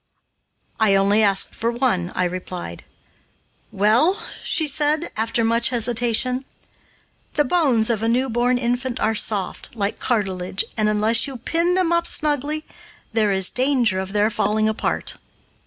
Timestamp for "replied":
2.23-2.85